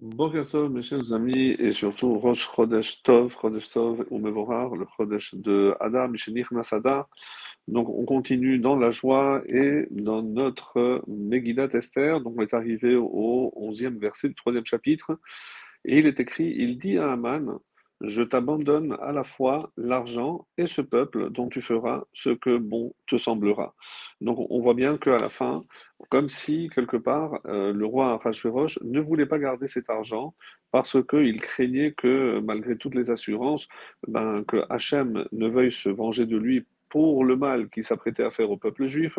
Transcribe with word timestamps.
Tov, 0.00 0.72
mes 0.72 0.82
chers 0.82 1.12
amis, 1.12 1.54
et 1.58 1.72
surtout 1.72 2.18
Rosh 2.18 2.48
Chodesh 2.48 3.02
Tov, 3.04 3.34
Chodesh 3.40 3.70
Tov 3.70 4.04
ou 4.10 4.18
le 4.18 4.86
Chodesh 4.96 5.34
de 5.36 5.74
Adam, 5.78 6.08
Mishenich 6.08 6.50
Nasada. 6.50 7.08
Donc 7.68 7.88
on 7.88 8.04
continue 8.04 8.58
dans 8.58 8.76
la 8.76 8.90
joie 8.90 9.42
et 9.46 9.86
dans 9.90 10.22
notre 10.22 11.02
Megillat 11.06 11.68
Esther. 11.74 12.20
Donc 12.20 12.34
on 12.36 12.42
est 12.42 12.54
arrivé 12.54 12.96
au 12.96 13.52
11e 13.56 13.98
verset 14.00 14.28
du 14.28 14.34
troisième 14.34 14.66
chapitre. 14.66 15.18
Et 15.84 15.98
il 15.98 16.06
est 16.06 16.18
écrit, 16.18 16.52
il 16.56 16.78
dit 16.78 16.98
à 16.98 17.12
Aman, 17.12 17.60
je 18.06 18.22
t'abandonne 18.22 18.96
à 19.00 19.12
la 19.12 19.24
fois 19.24 19.70
l'argent 19.76 20.46
et 20.58 20.66
ce 20.66 20.80
peuple 20.80 21.30
dont 21.30 21.48
tu 21.48 21.60
feras 21.60 22.04
ce 22.12 22.30
que 22.30 22.56
bon 22.56 22.94
te 23.06 23.16
semblera. 23.16 23.74
Donc 24.20 24.38
on 24.50 24.60
voit 24.60 24.74
bien 24.74 24.96
qu'à 24.98 25.18
la 25.18 25.28
fin, 25.28 25.64
comme 26.10 26.28
si 26.28 26.70
quelque 26.74 26.96
part 26.96 27.40
euh, 27.46 27.72
le 27.72 27.86
roi 27.86 28.18
Rajverosh 28.18 28.78
ne 28.82 29.00
voulait 29.00 29.26
pas 29.26 29.38
garder 29.38 29.66
cet 29.66 29.90
argent 29.90 30.34
parce 30.70 30.96
qu'il 31.06 31.40
craignait 31.40 31.92
que 31.92 32.40
malgré 32.40 32.76
toutes 32.76 32.94
les 32.94 33.10
assurances, 33.10 33.68
ben, 34.08 34.44
que 34.44 34.64
Hachem 34.70 35.26
ne 35.32 35.48
veuille 35.48 35.72
se 35.72 35.88
venger 35.88 36.26
de 36.26 36.36
lui 36.36 36.66
pour 36.94 37.24
le 37.24 37.34
mal 37.34 37.70
qu'il 37.70 37.84
s'apprêtait 37.84 38.22
à 38.22 38.30
faire 38.30 38.52
au 38.52 38.56
peuple 38.56 38.86
juif. 38.86 39.18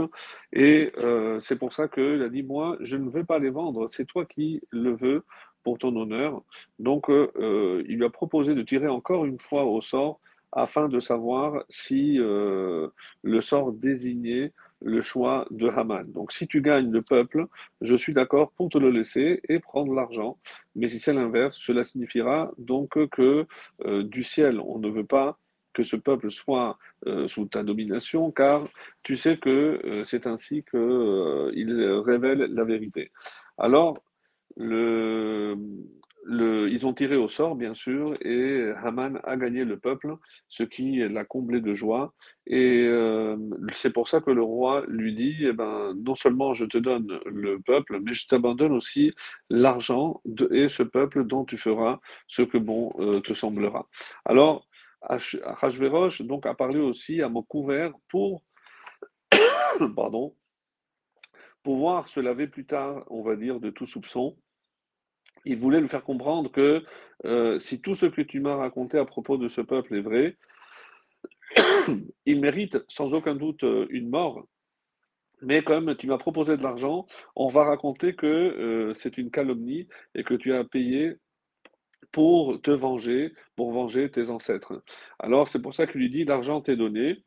Et 0.54 0.94
euh, 0.98 1.42
c'est 1.42 1.58
pour 1.58 1.74
ça 1.74 1.90
qu'il 1.90 2.22
a 2.22 2.30
dit, 2.30 2.42
moi, 2.42 2.78
je 2.80 2.96
ne 2.96 3.10
vais 3.10 3.26
pas 3.26 3.38
les 3.38 3.50
vendre, 3.50 3.88
c'est 3.90 4.06
toi 4.06 4.26
qui 4.26 4.62
le 4.72 4.96
veux 4.96 5.26
pour 5.66 5.80
ton 5.80 5.94
honneur. 5.96 6.44
Donc, 6.78 7.10
euh, 7.10 7.32
euh, 7.38 7.84
il 7.90 7.98
lui 7.98 8.06
a 8.06 8.10
proposé 8.10 8.54
de 8.54 8.62
tirer 8.62 8.88
encore 8.88 9.26
une 9.26 9.40
fois 9.40 9.64
au 9.66 9.82
sort 9.82 10.22
afin 10.52 10.88
de 10.88 11.00
savoir 11.00 11.64
si 11.70 12.18
euh, 12.20 12.88
le 13.24 13.42
sort 13.42 13.74
désignait 13.74 14.54
le 14.82 15.02
choix 15.02 15.48
de 15.50 15.68
Haman. 15.68 16.10
Donc, 16.12 16.32
si 16.32 16.48
tu 16.48 16.62
gagnes 16.62 16.92
le 16.92 17.02
peuple, 17.02 17.48
je 17.82 17.96
suis 17.96 18.14
d'accord 18.14 18.52
pour 18.52 18.70
te 18.70 18.78
le 18.78 18.92
laisser 18.92 19.42
et 19.50 19.60
prendre 19.60 19.92
l'argent. 19.94 20.38
Mais 20.76 20.88
si 20.88 21.00
c'est 21.00 21.14
l'inverse, 21.14 21.58
cela 21.60 21.84
signifiera 21.84 22.52
donc 22.60 22.90
que 23.10 23.48
du 24.04 24.22
ciel, 24.24 24.60
on 24.60 24.78
ne 24.78 24.90
veut 24.90 25.06
pas 25.06 25.40
que 25.74 25.84
ce 25.84 25.96
peuple 25.96 26.30
soit 26.30 26.78
sous 27.28 27.46
ta 27.46 27.64
domination, 27.64 28.32
car 28.32 28.64
tu 29.02 29.16
sais 29.16 29.38
que 29.38 30.04
c'est 30.06 30.28
ainsi 30.28 30.64
qu'il 30.70 32.02
révèle 32.06 32.42
la 32.54 32.64
vérité. 32.64 33.12
Alors, 33.58 33.98
ils 36.28 36.86
ont 36.86 36.94
tiré 36.94 37.16
au 37.16 37.28
sort, 37.28 37.56
bien 37.56 37.74
sûr, 37.74 38.16
et 38.22 38.72
Haman 38.84 39.20
a 39.24 39.38
gagné 39.38 39.64
le 39.64 39.78
peuple, 39.78 40.16
ce 40.48 40.64
qui 40.64 40.98
l'a 40.98 41.24
comblé 41.26 41.62
de 41.62 41.74
joie. 41.74 42.14
Et 42.48 42.86
euh, 42.88 43.38
c'est 43.74 43.92
pour 43.92 44.08
ça 44.08 44.22
que 44.22 44.32
le 44.32 44.42
roi 44.42 44.84
lui 44.88 45.14
dit, 45.14 45.38
eh 45.42 45.54
ben, 45.54 45.94
non 45.96 46.16
seulement 46.16 46.54
je 46.54 46.66
te 46.66 46.78
donne 46.78 47.20
le 47.26 47.60
peuple, 47.60 48.00
mais 48.02 48.14
je 48.14 48.28
t'abandonne 48.28 48.74
aussi 48.74 49.14
l'argent 49.50 50.22
et 50.52 50.68
ce 50.68 50.84
peuple 50.84 51.26
dont 51.26 51.46
tu 51.46 51.58
feras 51.58 52.00
ce 52.28 52.42
que 52.42 52.58
bon 52.58 52.92
euh, 53.00 53.20
te 53.22 53.34
semblera. 53.34 53.88
Alors, 54.26 54.68
Achashverosh 55.02 56.24
donc 56.24 56.46
a 56.46 56.56
parlé 56.56 56.80
aussi 56.80 57.22
à 57.22 57.30
mot 57.30 57.44
couvert 57.44 57.94
pour, 58.10 58.44
pardon, 59.96 60.36
pouvoir 61.64 62.08
se 62.08 62.20
laver 62.20 62.48
plus 62.48 62.66
tard, 62.66 63.04
on 63.10 63.24
va 63.24 63.36
dire, 63.36 63.60
de 63.60 63.70
tout 63.70 63.86
soupçon 63.86 64.36
il 65.46 65.58
voulait 65.58 65.80
lui 65.80 65.88
faire 65.88 66.04
comprendre 66.04 66.52
que 66.52 66.84
euh, 67.26 67.60
si 67.60 67.80
tout 67.80 67.96
ce 67.96 68.08
que 68.08 68.22
tu 68.22 68.40
m'as 68.40 68.56
raconté 68.56 68.98
à 68.98 69.06
propos 69.06 69.38
de 69.38 69.48
ce 69.48 69.62
peuple 69.62 69.96
est 69.96 70.02
vrai, 70.02 70.36
il 72.26 72.42
mérite 72.42 72.78
sans 72.90 73.14
aucun 73.14 73.36
doute 73.36 73.64
euh, 73.64 73.88
une 73.90 74.10
mort. 74.10 74.46
Mais 75.42 75.64
comme 75.64 75.96
tu 75.96 76.08
m'as 76.08 76.18
proposé 76.18 76.58
de 76.58 76.64
l'argent, 76.64 77.06
on 77.36 77.48
va 77.48 77.64
raconter 77.64 78.16
que 78.16 78.26
euh, 78.26 78.94
c'est 78.94 79.18
une 79.18 79.32
calomnie 79.32 79.88
et 80.16 80.24
que 80.24 80.34
tu 80.34 80.54
as 80.54 80.64
payé 80.64 81.16
pour 82.12 82.62
te 82.62 82.72
venger, 82.72 83.34
pour 83.56 83.72
venger 83.72 84.10
tes 84.10 84.30
ancêtres. 84.30 84.82
Alors 85.20 85.50
c'est 85.50 85.62
pour 85.62 85.76
ça 85.76 85.88
qu'il 85.88 86.02
lui 86.02 86.10
dit 86.10 86.24
l'argent 86.24 86.62
t'est 86.62 86.78
donné, 86.78 87.24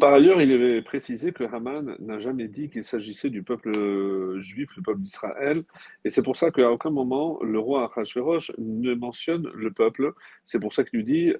par 0.00 0.14
ailleurs, 0.14 0.40
il 0.40 0.50
avait 0.52 0.82
précisé 0.82 1.32
que 1.32 1.44
Haman 1.44 1.96
n'a 1.98 2.18
jamais 2.18 2.48
dit 2.48 2.70
qu'il 2.70 2.84
s'agissait 2.84 3.30
du 3.30 3.42
peuple 3.42 3.76
euh, 3.76 4.38
juif, 4.38 4.70
le 4.76 4.82
peuple 4.82 5.00
d'Israël, 5.00 5.64
et 6.04 6.10
c'est 6.10 6.22
pour 6.22 6.36
ça 6.36 6.50
qu'à 6.50 6.70
aucun 6.70 6.90
moment 6.90 7.38
le 7.42 7.58
roi 7.58 7.84
Achashverosh 7.84 8.52
ne 8.58 8.94
mentionne 8.94 9.50
le 9.54 9.70
peuple. 9.70 10.12
C'est 10.44 10.60
pour 10.60 10.72
ça 10.72 10.84
qu'il 10.84 11.00
lui 11.00 11.04
dit 11.04 11.34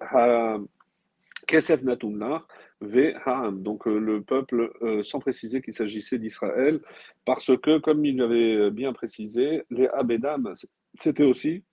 Kesef 1.47 1.83
Natumnar 1.83 2.47
ve 2.81 3.15
Ha'am, 3.25 3.63
donc 3.63 3.87
euh, 3.87 3.99
le 3.99 4.23
peuple, 4.23 4.73
euh, 4.83 5.03
sans 5.03 5.19
préciser 5.19 5.63
qu'il 5.63 5.75
s'agissait 5.75 6.19
d'Israël, 6.19 6.81
parce 7.25 7.57
que, 7.59 7.79
comme 7.79 8.05
il 8.05 8.21
avait 8.21 8.71
bien 8.71 8.93
précisé, 8.93 9.63
les 9.71 9.89
Abedam, 9.89 10.53
c'était 11.01 11.25
aussi 11.25 11.65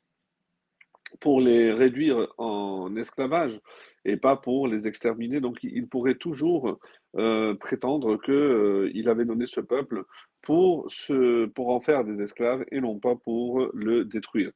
pour 1.19 1.41
les 1.41 1.73
réduire 1.73 2.27
en 2.37 2.95
esclavage 2.95 3.59
et 4.05 4.17
pas 4.17 4.35
pour 4.35 4.67
les 4.67 4.87
exterminer. 4.87 5.39
Donc 5.39 5.57
il 5.63 5.87
pourrait 5.87 6.15
toujours 6.15 6.79
euh, 7.17 7.55
prétendre 7.55 8.17
qu'il 8.21 8.33
euh, 8.33 9.07
avait 9.11 9.25
donné 9.25 9.47
ce 9.47 9.61
peuple 9.61 10.03
pour, 10.41 10.91
se, 10.91 11.45
pour 11.47 11.69
en 11.69 11.81
faire 11.81 12.03
des 12.03 12.21
esclaves 12.21 12.65
et 12.71 12.81
non 12.81 12.99
pas 12.99 13.15
pour 13.15 13.67
le 13.73 14.05
détruire. 14.05 14.51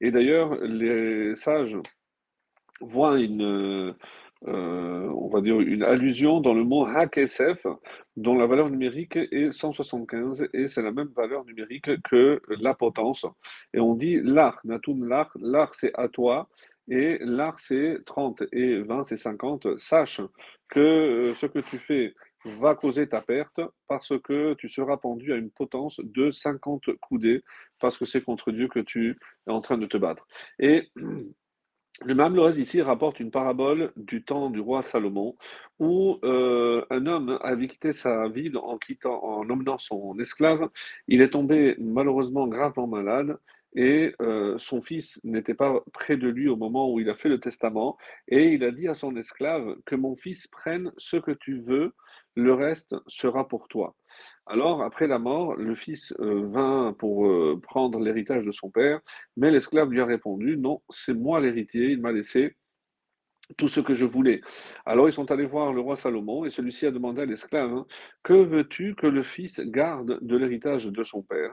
Et 0.00 0.10
d'ailleurs, 0.10 0.56
les 0.56 1.36
sages 1.36 1.78
voient 2.80 3.20
une, 3.20 3.94
euh, 4.48 5.08
on 5.14 5.28
va 5.28 5.40
dire 5.40 5.60
une 5.60 5.84
allusion 5.84 6.40
dans 6.40 6.54
le 6.54 6.64
mot 6.64 6.84
HaKesef, 6.84 7.64
dont 8.16 8.36
la 8.36 8.46
valeur 8.46 8.70
numérique 8.70 9.16
est 9.16 9.52
175, 9.52 10.48
et 10.52 10.66
c'est 10.66 10.82
la 10.82 10.90
même 10.90 11.10
valeur 11.14 11.44
numérique 11.44 12.02
que 12.02 12.42
la 12.48 12.74
potence. 12.74 13.24
Et 13.72 13.78
on 13.78 13.94
dit 13.94 14.20
l'art, 14.20 14.58
natum 14.64 15.06
l'art, 15.06 15.30
l'art 15.40 15.74
c'est 15.76 15.92
à 15.94 16.08
toi, 16.08 16.48
et 16.88 17.18
l'art 17.20 17.60
c'est 17.60 17.98
30, 18.04 18.42
et 18.52 18.78
20 18.78 19.04
c'est 19.04 19.16
50. 19.16 19.78
Sache 19.78 20.20
que 20.68 20.80
euh, 20.80 21.34
ce 21.34 21.46
que 21.46 21.60
tu 21.60 21.78
fais 21.78 22.14
va 22.44 22.74
causer 22.74 23.08
ta 23.08 23.20
perte 23.20 23.60
parce 23.88 24.12
que 24.20 24.54
tu 24.54 24.68
seras 24.68 24.96
pendu 24.96 25.32
à 25.32 25.36
une 25.36 25.50
potence 25.50 26.00
de 26.02 26.30
50 26.30 26.96
coudées 27.00 27.42
parce 27.78 27.96
que 27.96 28.04
c'est 28.04 28.22
contre 28.22 28.50
Dieu 28.52 28.68
que 28.68 28.80
tu 28.80 29.18
es 29.46 29.50
en 29.50 29.60
train 29.60 29.78
de 29.78 29.86
te 29.86 29.96
battre. 29.96 30.26
Et 30.58 30.90
le 30.96 32.14
Mamlorez 32.14 32.60
ici 32.60 32.82
rapporte 32.82 33.20
une 33.20 33.30
parabole 33.30 33.92
du 33.96 34.24
temps 34.24 34.50
du 34.50 34.60
roi 34.60 34.82
Salomon 34.82 35.36
où 35.78 36.18
euh, 36.24 36.84
un 36.90 37.06
homme 37.06 37.38
avait 37.42 37.68
quitté 37.68 37.92
sa 37.92 38.28
ville 38.28 38.56
en 38.56 38.78
quittant, 38.78 39.22
en 39.22 39.48
emmenant 39.48 39.78
son 39.78 40.18
esclave. 40.18 40.68
Il 41.06 41.22
est 41.22 41.30
tombé 41.30 41.76
malheureusement 41.78 42.48
gravement 42.48 42.88
malade 42.88 43.38
et 43.74 44.14
euh, 44.20 44.58
son 44.58 44.82
fils 44.82 45.20
n'était 45.24 45.54
pas 45.54 45.80
près 45.92 46.16
de 46.16 46.28
lui 46.28 46.48
au 46.48 46.56
moment 46.56 46.92
où 46.92 47.00
il 47.00 47.08
a 47.08 47.14
fait 47.14 47.28
le 47.28 47.40
testament. 47.40 47.96
Et 48.28 48.44
il 48.52 48.64
a 48.64 48.70
dit 48.70 48.88
à 48.88 48.94
son 48.94 49.16
esclave 49.16 49.76
que 49.86 49.96
mon 49.96 50.16
fils 50.16 50.46
prenne 50.46 50.92
ce 50.98 51.16
que 51.16 51.30
tu 51.30 51.60
veux, 51.60 51.94
le 52.34 52.54
reste 52.54 52.94
sera 53.08 53.48
pour 53.48 53.68
toi. 53.68 53.94
Alors, 54.46 54.82
après 54.82 55.06
la 55.06 55.18
mort, 55.18 55.54
le 55.54 55.74
fils 55.74 56.12
euh, 56.20 56.46
vint 56.46 56.94
pour 56.98 57.26
euh, 57.26 57.60
prendre 57.62 57.98
l'héritage 58.00 58.44
de 58.44 58.52
son 58.52 58.70
père, 58.70 59.00
mais 59.36 59.50
l'esclave 59.50 59.90
lui 59.90 60.00
a 60.00 60.06
répondu, 60.06 60.56
non, 60.56 60.82
c'est 60.90 61.14
moi 61.14 61.40
l'héritier, 61.40 61.90
il 61.90 62.00
m'a 62.00 62.12
laissé 62.12 62.56
tout 63.56 63.68
ce 63.68 63.80
que 63.80 63.94
je 63.94 64.04
voulais. 64.04 64.40
Alors 64.86 65.08
ils 65.08 65.12
sont 65.12 65.30
allés 65.30 65.46
voir 65.46 65.72
le 65.72 65.80
roi 65.80 65.96
Salomon 65.96 66.44
et 66.44 66.50
celui-ci 66.50 66.86
a 66.86 66.90
demandé 66.90 67.22
à 67.22 67.26
l'esclave, 67.26 67.72
hein, 67.72 67.86
que 68.22 68.32
veux-tu 68.32 68.94
que 68.94 69.06
le 69.06 69.22
fils 69.22 69.60
garde 69.60 70.18
de 70.20 70.36
l'héritage 70.36 70.86
de 70.86 71.04
son 71.04 71.22
père? 71.22 71.52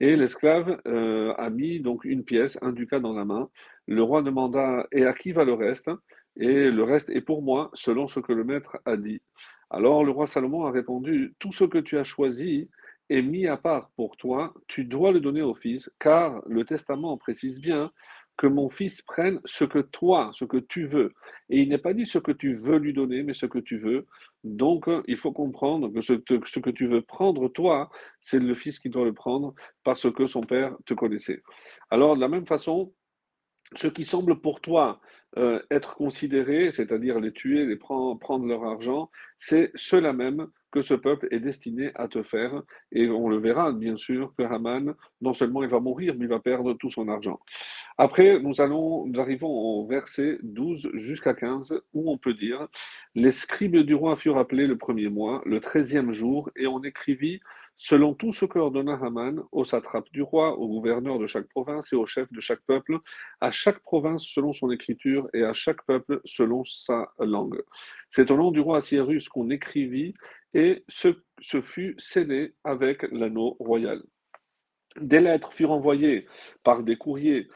Et 0.00 0.16
l'esclave 0.16 0.80
euh, 0.86 1.34
a 1.34 1.50
mis 1.50 1.80
donc 1.80 2.04
une 2.04 2.24
pièce, 2.24 2.58
un 2.62 2.72
ducat 2.72 3.00
dans 3.00 3.14
la 3.14 3.24
main. 3.24 3.48
Le 3.86 4.02
roi 4.02 4.22
demanda, 4.22 4.86
et 4.92 5.04
à 5.04 5.12
qui 5.12 5.32
va 5.32 5.44
le 5.44 5.54
reste? 5.54 5.90
Et 6.38 6.70
le 6.70 6.82
reste 6.82 7.08
est 7.10 7.22
pour 7.22 7.42
moi, 7.42 7.70
selon 7.74 8.08
ce 8.08 8.20
que 8.20 8.32
le 8.32 8.44
maître 8.44 8.76
a 8.84 8.96
dit. 8.96 9.22
Alors 9.70 10.04
le 10.04 10.10
roi 10.10 10.26
Salomon 10.26 10.64
a 10.66 10.70
répondu, 10.70 11.34
tout 11.38 11.52
ce 11.52 11.64
que 11.64 11.78
tu 11.78 11.98
as 11.98 12.04
choisi 12.04 12.68
est 13.08 13.22
mis 13.22 13.46
à 13.46 13.56
part 13.56 13.90
pour 13.96 14.16
toi, 14.16 14.52
tu 14.68 14.84
dois 14.84 15.12
le 15.12 15.20
donner 15.20 15.42
au 15.42 15.54
fils, 15.54 15.90
car 16.00 16.42
le 16.46 16.64
testament 16.64 17.16
précise 17.16 17.60
bien 17.60 17.90
que 18.36 18.46
mon 18.46 18.68
fils 18.68 19.02
prenne 19.02 19.40
ce 19.44 19.64
que 19.64 19.78
toi, 19.78 20.30
ce 20.34 20.44
que 20.44 20.58
tu 20.58 20.86
veux. 20.86 21.12
Et 21.48 21.60
il 21.60 21.68
n'est 21.68 21.78
pas 21.78 21.94
dit 21.94 22.06
ce 22.06 22.18
que 22.18 22.32
tu 22.32 22.52
veux 22.52 22.78
lui 22.78 22.92
donner, 22.92 23.22
mais 23.22 23.34
ce 23.34 23.46
que 23.46 23.58
tu 23.58 23.78
veux. 23.78 24.06
Donc, 24.44 24.88
il 25.06 25.16
faut 25.16 25.32
comprendre 25.32 25.92
que 25.92 26.00
ce, 26.00 26.12
que 26.14 26.70
tu 26.70 26.86
veux 26.86 27.02
prendre 27.02 27.48
toi, 27.48 27.90
c'est 28.20 28.38
le 28.38 28.54
fils 28.54 28.78
qui 28.78 28.90
doit 28.90 29.04
le 29.04 29.14
prendre 29.14 29.54
parce 29.84 30.10
que 30.12 30.26
son 30.26 30.42
père 30.42 30.76
te 30.84 30.94
connaissait. 30.94 31.42
Alors, 31.90 32.16
de 32.16 32.20
la 32.20 32.28
même 32.28 32.46
façon, 32.46 32.92
ce 33.74 33.88
qui 33.88 34.04
semble 34.04 34.40
pour 34.40 34.60
toi 34.60 35.00
euh, 35.38 35.60
être 35.70 35.96
considéré, 35.96 36.70
c'est-à-dire 36.72 37.20
les 37.20 37.32
tuer, 37.32 37.66
les 37.66 37.76
prendre, 37.76 38.18
prendre 38.18 38.46
leur 38.46 38.64
argent, 38.64 39.10
c'est 39.38 39.70
cela 39.74 40.12
même 40.12 40.48
que 40.70 40.82
ce 40.82 40.94
peuple 40.94 41.28
est 41.30 41.40
destiné 41.40 41.90
à 41.94 42.08
te 42.08 42.22
faire. 42.22 42.62
Et 42.92 43.08
on 43.08 43.28
le 43.28 43.38
verra, 43.38 43.72
bien 43.72 43.96
sûr, 43.96 44.34
que 44.36 44.42
Haman, 44.42 44.94
non 45.20 45.34
seulement 45.34 45.62
il 45.62 45.68
va 45.68 45.80
mourir, 45.80 46.14
mais 46.16 46.24
il 46.26 46.28
va 46.28 46.40
perdre 46.40 46.74
tout 46.74 46.90
son 46.90 47.08
argent. 47.08 47.40
Après, 47.98 48.40
nous, 48.40 48.60
allons, 48.60 49.06
nous 49.06 49.20
arrivons 49.20 49.48
au 49.48 49.86
verset 49.86 50.38
12 50.42 50.90
jusqu'à 50.94 51.34
15, 51.34 51.80
où 51.94 52.10
on 52.10 52.18
peut 52.18 52.34
dire 52.34 52.68
Les 53.14 53.32
scribes 53.32 53.78
du 53.78 53.94
roi 53.94 54.16
furent 54.16 54.38
appelés 54.38 54.66
le 54.66 54.76
premier 54.76 55.08
mois, 55.08 55.42
le 55.46 55.60
treizième 55.60 56.12
jour, 56.12 56.50
et 56.56 56.66
on 56.66 56.82
écrivit 56.82 57.40
selon 57.78 58.14
tout 58.14 58.32
ce 58.32 58.44
que 58.44 58.58
ordonna 58.58 58.98
Haman 59.02 59.42
aux 59.52 59.64
satrapes 59.64 60.10
du 60.12 60.22
roi, 60.22 60.58
aux 60.58 60.68
gouverneurs 60.68 61.18
de 61.18 61.26
chaque 61.26 61.48
province 61.48 61.92
et 61.92 61.96
aux 61.96 62.06
chefs 62.06 62.32
de 62.32 62.40
chaque 62.40 62.62
peuple, 62.66 62.98
à 63.40 63.50
chaque 63.50 63.80
province 63.80 64.24
selon 64.24 64.52
son 64.52 64.70
écriture 64.70 65.25
et 65.32 65.42
à 65.44 65.52
chaque 65.52 65.84
peuple 65.86 66.20
selon 66.24 66.64
sa 66.64 67.12
langue. 67.18 67.62
C'est 68.10 68.30
au 68.30 68.36
nom 68.36 68.50
du 68.50 68.60
roi 68.60 68.78
Assyrus 68.78 69.28
qu'on 69.28 69.50
écrivit 69.50 70.14
et 70.54 70.84
ce, 70.88 71.08
fut 71.60 71.94
scellé 71.98 72.54
avec 72.64 73.02
l'anneau 73.12 73.56
royal. 73.60 74.02
Des 75.00 75.20
lettres 75.20 75.52
furent 75.52 75.72
envoyées 75.72 76.26
par 76.62 76.82
des 76.82 76.96
courriers 76.96 77.48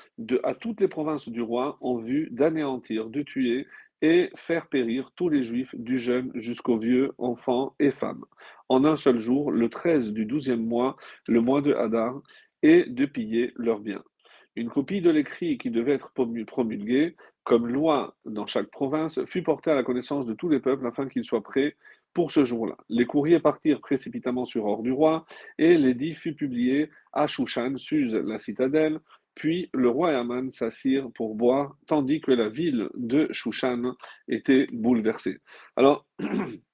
à 0.45 0.55
toutes 0.55 0.81
les 0.81 0.89
provinces 0.89 1.29
du 1.29 1.41
roi 1.41 1.79
en 1.81 1.97
vue 1.97 2.29
d'anéantir, 2.31 3.09
de 3.09 3.23
tuer 3.23 3.67
et 4.03 4.31
faire 4.37 4.67
périr 4.67 5.11
tous 5.17 5.29
les 5.29 5.43
juifs, 5.43 5.75
du 5.75 5.99
jeune 5.99 6.31
jusqu'au 6.35 6.79
vieux, 6.79 7.13
enfants 7.19 7.75
et 7.79 7.91
femmes, 7.91 8.25
en 8.69 8.85
un 8.85 8.97
seul 8.97 9.19
jour, 9.19 9.51
le 9.51 9.69
13 9.69 10.13
du 10.13 10.27
douzième 10.27 10.65
mois, 10.65 10.97
le 11.27 11.41
mois 11.41 11.63
de 11.63 11.73
Hadar, 11.73 12.21
et 12.63 12.85
de 12.85 13.07
piller 13.07 13.53
leurs 13.57 13.81
biens. 13.81 14.05
Une 14.57 14.69
copie 14.69 15.01
de 15.01 15.11
l'écrit 15.11 15.59
qui 15.59 15.71
devait 15.71 15.93
être 15.93 16.13
promulgué 16.13 17.17
comme 17.45 17.67
loi 17.67 18.17
dans 18.25 18.47
chaque 18.47 18.71
province 18.71 19.25
fut 19.27 19.43
portée 19.43 19.71
à 19.71 19.75
la 19.75 19.83
connaissance 19.83 20.27
de 20.27 20.35
tous 20.35 20.49
les 20.49 20.61
peuples 20.61 20.87
afin 20.87 21.09
qu'ils 21.09 21.25
soient 21.25 21.43
prêts 21.43 21.77
pour 22.13 22.33
ce 22.33 22.45
jour-là. 22.45 22.77
Les 22.89 23.07
courriers 23.07 23.41
partirent 23.41 23.81
précipitamment 23.81 24.45
sur 24.45 24.65
ordre 24.67 24.83
du 24.83 24.93
roi 24.93 25.25
et 25.59 25.77
l'édit 25.77 26.15
fut 26.15 26.35
publié 26.35 26.91
à 27.13 27.27
Shushan, 27.27 27.79
Suse, 27.79 28.15
la 28.15 28.39
citadelle, 28.39 29.01
puis 29.35 29.71
le 29.73 29.89
roi 29.89 30.13
et 30.13 30.17
Aman 30.17 30.51
s'assirent 30.51 31.11
pour 31.15 31.35
boire, 31.35 31.77
tandis 31.87 32.21
que 32.21 32.33
la 32.33 32.49
ville 32.49 32.89
de 32.95 33.29
Shushan 33.33 33.95
était 34.29 34.67
bouleversée. 34.73 35.39
Alors, 35.77 36.07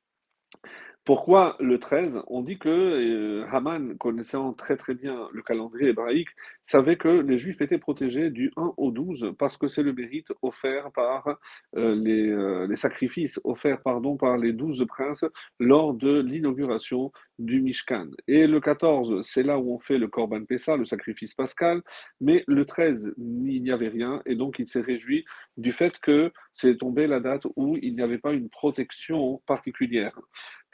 Pourquoi 1.06 1.54
le 1.60 1.78
13 1.78 2.24
On 2.26 2.42
dit 2.42 2.58
que 2.58 2.68
euh, 2.68 3.46
Haman, 3.52 3.96
connaissant 3.96 4.52
très 4.52 4.76
très 4.76 4.94
bien 4.94 5.28
le 5.32 5.40
calendrier 5.40 5.90
hébraïque, 5.90 6.30
savait 6.64 6.96
que 6.96 7.06
les 7.06 7.38
Juifs 7.38 7.60
étaient 7.60 7.78
protégés 7.78 8.30
du 8.30 8.50
1 8.56 8.74
au 8.76 8.90
12 8.90 9.34
parce 9.38 9.56
que 9.56 9.68
c'est 9.68 9.84
le 9.84 9.92
mérite 9.92 10.32
offert 10.42 10.90
par 10.90 11.38
euh, 11.76 11.94
les, 11.94 12.28
euh, 12.28 12.66
les, 12.66 12.74
sacrifices 12.74 13.38
offerts 13.44 13.82
par 13.82 14.00
les 14.36 14.52
douze 14.52 14.84
princes 14.88 15.24
lors 15.60 15.94
de 15.94 16.18
l'inauguration 16.22 17.12
du 17.38 17.60
Mishkan. 17.60 18.08
Et 18.26 18.48
le 18.48 18.58
14, 18.58 19.24
c'est 19.24 19.44
là 19.44 19.60
où 19.60 19.74
on 19.74 19.78
fait 19.78 19.98
le 19.98 20.08
Korban 20.08 20.44
Pessa, 20.44 20.76
le 20.76 20.86
sacrifice 20.86 21.34
pascal, 21.34 21.82
mais 22.20 22.42
le 22.48 22.64
13, 22.64 23.14
il 23.16 23.62
n'y 23.62 23.70
avait 23.70 23.90
rien 23.90 24.22
et 24.26 24.34
donc 24.34 24.58
il 24.58 24.66
s'est 24.66 24.80
réjoui 24.80 25.24
du 25.56 25.70
fait 25.70 26.00
que 26.00 26.32
c'est 26.52 26.78
tombé 26.78 27.06
la 27.06 27.20
date 27.20 27.46
où 27.54 27.76
il 27.80 27.94
n'y 27.94 28.02
avait 28.02 28.18
pas 28.18 28.32
une 28.32 28.48
protection 28.48 29.40
particulière. 29.46 30.18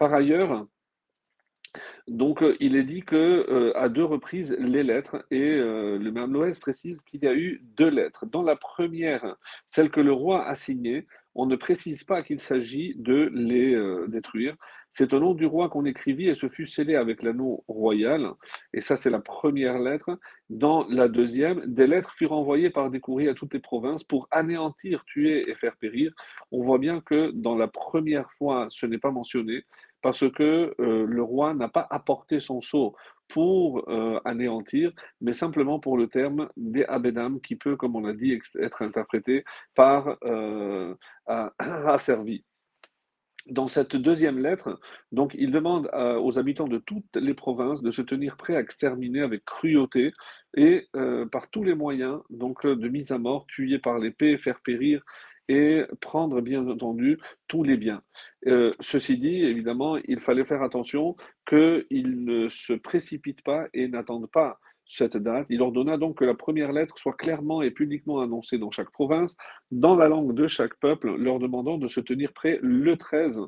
Par 0.02 0.14
ailleurs, 0.14 0.66
euh, 2.10 2.56
il 2.58 2.74
est 2.74 2.82
dit 2.82 3.02
que 3.02 3.14
euh, 3.14 3.72
à 3.78 3.88
deux 3.88 4.02
reprises 4.02 4.50
les 4.58 4.82
lettres, 4.82 5.24
et 5.30 5.52
euh, 5.52 5.96
le 5.96 6.10
même 6.10 6.32
Loès 6.32 6.58
précise 6.58 7.02
qu'il 7.02 7.22
y 7.22 7.28
a 7.28 7.34
eu 7.34 7.60
deux 7.76 7.88
lettres. 7.88 8.26
Dans 8.26 8.42
la 8.42 8.56
première, 8.56 9.36
celle 9.66 9.92
que 9.92 10.00
le 10.00 10.12
roi 10.12 10.44
a 10.44 10.56
signée, 10.56 11.06
on 11.36 11.46
ne 11.46 11.54
précise 11.54 12.02
pas 12.02 12.22
qu'il 12.24 12.40
s'agit 12.40 12.94
de 12.96 13.30
les 13.32 13.74
détruire. 14.08 14.54
C'est 14.90 15.14
au 15.14 15.20
nom 15.20 15.32
du 15.32 15.46
roi 15.46 15.70
qu'on 15.70 15.86
écrivit 15.86 16.28
et 16.28 16.34
ce 16.34 16.50
fut 16.50 16.66
scellé 16.66 16.94
avec 16.94 17.22
l'anneau 17.22 17.64
royal. 17.68 18.32
Et 18.74 18.82
ça, 18.82 18.98
c'est 18.98 19.08
la 19.08 19.20
première 19.20 19.78
lettre. 19.78 20.18
Dans 20.50 20.86
la 20.90 21.08
deuxième, 21.08 21.64
des 21.64 21.86
lettres 21.86 22.12
furent 22.18 22.32
envoyées 22.32 22.68
par 22.68 22.90
des 22.90 23.00
courriers 23.00 23.30
à 23.30 23.34
toutes 23.34 23.54
les 23.54 23.60
provinces 23.60 24.04
pour 24.04 24.28
anéantir, 24.30 25.06
tuer 25.06 25.48
et 25.48 25.54
faire 25.54 25.76
périr. 25.76 26.12
On 26.50 26.62
voit 26.62 26.76
bien 26.76 27.00
que 27.00 27.30
dans 27.30 27.56
la 27.56 27.68
première 27.68 28.30
fois, 28.32 28.66
ce 28.68 28.84
n'est 28.84 28.98
pas 28.98 29.10
mentionné 29.10 29.64
parce 30.02 30.28
que 30.30 30.74
euh, 30.80 31.06
le 31.06 31.22
roi 31.22 31.54
n'a 31.54 31.68
pas 31.68 31.86
apporté 31.90 32.40
son 32.40 32.60
sceau 32.60 32.94
pour 33.28 33.88
euh, 33.88 34.20
anéantir, 34.24 34.92
mais 35.20 35.32
simplement 35.32 35.78
pour 35.78 35.96
le 35.96 36.08
terme 36.08 36.50
des 36.56 36.84
abedam 36.84 37.40
qui 37.40 37.56
peut, 37.56 37.76
comme 37.76 37.96
on 37.96 38.00
l'a 38.00 38.12
dit, 38.12 38.38
être 38.58 38.82
interprété 38.82 39.44
par 39.74 40.18
euh, 40.24 40.94
asservi. 41.26 42.44
Dans 43.46 43.66
cette 43.66 43.96
deuxième 43.96 44.38
lettre, 44.38 44.78
il 45.34 45.50
demande 45.50 45.90
aux 45.92 46.38
habitants 46.38 46.68
de 46.68 46.78
toutes 46.78 47.16
les 47.16 47.34
provinces 47.34 47.82
de 47.82 47.90
se 47.90 48.00
tenir 48.00 48.36
prêts 48.36 48.54
à 48.54 48.60
exterminer 48.60 49.20
avec 49.20 49.44
cruauté 49.44 50.12
et 50.56 50.86
par 51.32 51.50
tous 51.50 51.64
les 51.64 51.74
moyens, 51.74 52.20
donc 52.30 52.64
de 52.64 52.88
mise 52.88 53.10
à 53.10 53.18
mort, 53.18 53.44
tuer 53.48 53.80
par 53.80 53.98
l'épée, 53.98 54.38
faire 54.38 54.60
périr 54.60 55.02
et 55.48 55.82
prendre 56.00 56.40
bien 56.40 56.66
entendu 56.68 57.18
tous 57.48 57.62
les 57.62 57.76
biens. 57.76 58.02
Euh, 58.46 58.72
ceci 58.80 59.18
dit, 59.18 59.42
évidemment, 59.42 59.96
il 60.04 60.20
fallait 60.20 60.44
faire 60.44 60.62
attention 60.62 61.16
qu'ils 61.48 62.24
ne 62.24 62.48
se 62.48 62.72
précipitent 62.72 63.42
pas 63.42 63.66
et 63.74 63.88
n'attendent 63.88 64.30
pas 64.30 64.58
cette 64.86 65.16
date. 65.16 65.46
Il 65.48 65.62
ordonna 65.62 65.96
donc 65.96 66.18
que 66.18 66.24
la 66.24 66.34
première 66.34 66.72
lettre 66.72 66.98
soit 66.98 67.14
clairement 67.14 67.62
et 67.62 67.70
publiquement 67.70 68.20
annoncée 68.20 68.58
dans 68.58 68.70
chaque 68.70 68.90
province, 68.90 69.36
dans 69.70 69.96
la 69.96 70.08
langue 70.08 70.34
de 70.34 70.46
chaque 70.46 70.78
peuple, 70.80 71.14
leur 71.16 71.38
demandant 71.38 71.78
de 71.78 71.88
se 71.88 72.00
tenir 72.00 72.32
prêt 72.32 72.58
le 72.62 72.96
13 72.96 73.40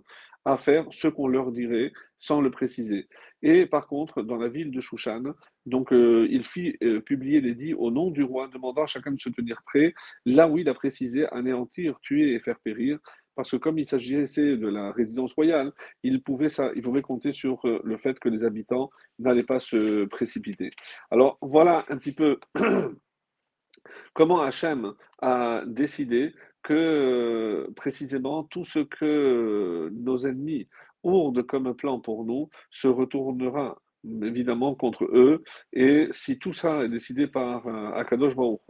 à 0.44 0.56
faire 0.56 0.87
ce 0.91 1.08
qu'on 1.08 1.29
leur 1.29 1.52
dirait 1.52 1.93
sans 2.19 2.41
le 2.41 2.50
préciser. 2.50 3.08
Et 3.43 3.67
par 3.67 3.87
contre, 3.87 4.23
dans 4.23 4.37
la 4.37 4.49
ville 4.49 4.70
de 4.70 4.81
Shushan, 4.81 5.23
donc 5.67 5.93
euh, 5.93 6.26
il 6.31 6.44
fit 6.44 6.76
euh, 6.82 7.00
publier 7.00 7.41
l'édit 7.41 7.75
au 7.75 7.91
nom 7.91 8.11
du 8.11 8.23
roi, 8.23 8.49
demandant 8.49 8.85
à 8.85 8.87
chacun 8.87 9.12
de 9.12 9.20
se 9.20 9.29
tenir 9.29 9.62
prêt, 9.67 9.94
là 10.25 10.49
où 10.49 10.56
il 10.58 10.69
a 10.69 10.75
précisé 10.75 11.26
anéantir, 11.29 12.00
tuer 12.00 12.35
et 12.35 12.41
faire 12.41 12.58
périr, 12.61 12.99
parce 13.35 13.50
que 13.50 13.56
comme 13.56 13.79
il 13.79 13.87
s'agissait 13.87 14.56
de 14.56 14.69
la 14.69 14.93
résidence 14.93 15.32
royale, 15.32 15.73
il 16.02 16.23
pouvait, 16.23 16.49
ça, 16.49 16.70
il 16.75 16.82
pouvait 16.82 17.02
compter 17.02 17.32
sur 17.32 17.61
euh, 17.67 17.81
le 17.85 17.97
fait 17.97 18.19
que 18.19 18.29
les 18.29 18.44
habitants 18.44 18.90
n'allaient 19.19 19.43
pas 19.43 19.58
se 19.58 20.05
précipiter. 20.06 20.70
Alors 21.11 21.38
voilà 21.43 21.85
un 21.88 21.99
petit 21.99 22.12
peu 22.12 22.38
comment 24.14 24.43
Hachem 24.43 24.94
a 25.20 25.64
décidé 25.67 26.35
que 26.64 27.70
précisément 27.76 28.44
tout 28.44 28.64
ce 28.64 28.81
que 28.81 29.90
nos 29.93 30.26
ennemis 30.26 30.69
ourdent 31.05 31.46
comme 31.46 31.75
plan 31.75 32.00
pour 32.00 32.25
nous 32.25 32.49
se 32.70 32.88
retournera 32.88 33.78
évidemment 34.22 34.75
contre 34.75 35.05
eux. 35.05 35.43
Et 35.72 36.08
si 36.12 36.38
tout 36.38 36.52
ça 36.52 36.84
est 36.84 36.88
décidé 36.88 37.26
par 37.26 37.66
euh, 37.66 37.93
Akadosh 37.93 38.37
Baruch 38.37 38.61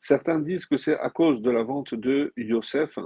certains 0.00 0.38
disent 0.38 0.66
que 0.66 0.76
c'est 0.76 0.98
à 0.98 1.10
cause 1.10 1.42
de 1.42 1.50
la 1.50 1.62
vente 1.62 1.94
de 1.94 2.32
Yosef, 2.36 2.98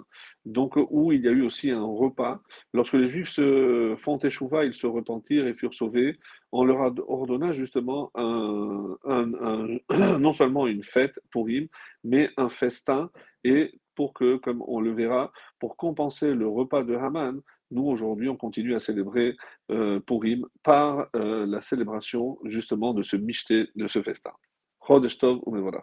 donc 0.45 0.77
où 0.77 1.13
il 1.13 1.23
y 1.23 1.29
a 1.29 1.31
eu 1.31 1.43
aussi 1.43 1.71
un 1.71 1.85
repas. 1.85 2.41
Lorsque 2.75 2.95
les 2.95 3.07
Juifs 3.07 3.31
se 3.31 3.95
font 3.97 4.19
échouva, 4.19 4.65
ils 4.65 4.75
se 4.75 4.87
repentirent 4.87 5.47
et 5.47 5.55
furent 5.55 5.75
sauvés. 5.75 6.19
On 6.53 6.65
leur 6.65 6.93
ordonna 7.09 7.53
justement 7.53 8.11
non 8.17 10.33
seulement 10.33 10.67
une 10.67 10.83
fête 10.83 11.19
pour 11.31 11.49
Im, 11.49 11.67
mais 12.05 12.31
un 12.37 12.51
festin. 12.51 13.11
Et 13.45 13.73
pour 14.01 14.15
que, 14.15 14.37
comme 14.37 14.65
on 14.67 14.81
le 14.81 14.95
verra, 14.95 15.31
pour 15.59 15.77
compenser 15.77 16.33
le 16.33 16.49
repas 16.49 16.85
de 16.85 16.95
Haman, 16.95 17.39
nous, 17.71 17.83
aujourd'hui, 17.83 18.31
on 18.31 18.37
continue 18.37 18.75
à 18.75 18.79
célébrer 18.79 19.37
euh, 19.71 20.01
Purim 20.01 20.47
par 20.63 21.09
euh, 21.15 21.45
la 21.45 21.61
célébration 21.61 22.39
justement 22.47 22.95
de 22.95 23.03
ce 23.03 23.17
michté, 23.17 23.69
de 23.77 23.87
ce 23.89 24.01
festin. 24.01 24.33
Chodeshtov, 24.87 25.41